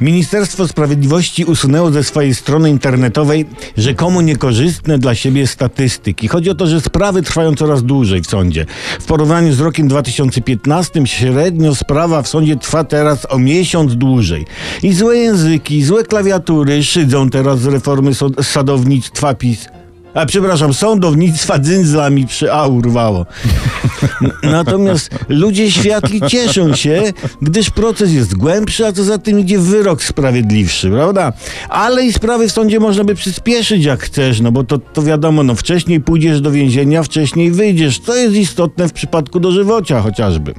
[0.00, 3.46] Ministerstwo Sprawiedliwości usunęło ze swojej strony internetowej
[3.76, 6.28] rzekomo niekorzystne dla siebie statystyki.
[6.28, 8.66] Chodzi o to, że sprawy trwają coraz dłużej w sądzie.
[9.00, 14.46] W porównaniu z rokiem 2015 średnio sprawa w sądzie trwa teraz o miesiąc dłużej.
[14.82, 19.68] I złe języki, złe klawiatury szydzą teraz z reformy so- sadownictwa PiS.
[20.14, 23.26] A przepraszam, sądownictwa dzyndzla mi przy A urwało.
[24.42, 27.02] Natomiast ludzie światli cieszą się,
[27.42, 31.32] gdyż proces jest głębszy, a co za tym idzie wyrok sprawiedliwszy, prawda?
[31.68, 35.42] Ale i sprawy w sądzie można by przyspieszyć jak chcesz, no bo to, to wiadomo,
[35.42, 38.00] no wcześniej pójdziesz do więzienia, wcześniej wyjdziesz.
[38.00, 40.54] To jest istotne w przypadku dożywocia chociażby.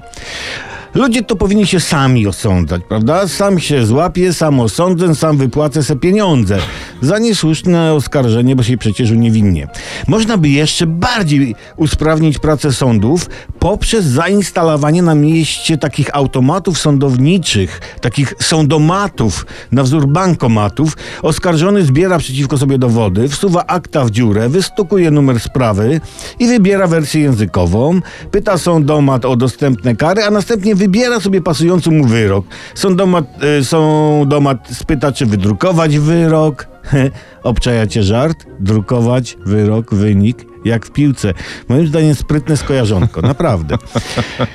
[0.95, 3.27] Ludzie to powinni się sami osądzać, prawda?
[3.27, 6.57] Sam się złapie, sam osądzę, sam wypłacę se pieniądze.
[7.01, 9.67] Za niesłuszne oskarżenie, bo się przecież uniewinnie.
[10.07, 13.29] Można by jeszcze bardziej usprawnić pracę sądów
[13.65, 20.97] poprzez zainstalowanie na mieście takich automatów sądowniczych, takich sądomatów na wzór bankomatów.
[21.21, 26.01] Oskarżony zbiera przeciwko sobie dowody, wsuwa akta w dziurę, wystukuje numer sprawy
[26.39, 27.99] i wybiera wersję językową.
[28.31, 32.45] Pyta sądomat o dostępne kary, a następnie wybiera sobie pasujący mu wyrok.
[32.75, 33.25] Sądomat,
[33.59, 36.67] y, sądomat spyta, czy wydrukować wyrok.
[37.43, 38.45] Obczajacie żart?
[38.59, 41.33] Drukować wyrok, wynik, jak w piłce.
[41.69, 43.77] Moim zdaniem sprytne skojarzonko, naprawdę.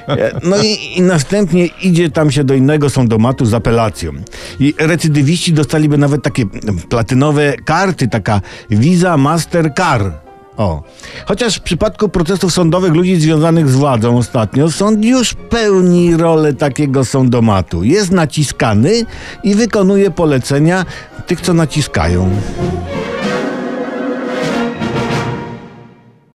[0.09, 4.13] E, No i, i następnie idzie tam się do innego sądomatu z apelacją.
[4.61, 6.47] I recydywiści dostaliby nawet takie
[6.89, 10.31] platynowe karty, taka Visa Mastercard.
[10.57, 10.83] O.
[11.27, 17.05] Chociaż w przypadku procesów sądowych ludzi związanych z władzą ostatnio, sąd już pełni rolę takiego
[17.05, 17.85] sądomatu.
[17.85, 19.05] Jest naciskany
[19.45, 20.87] i wykonuje polecenia
[21.27, 22.31] tych, co naciskają.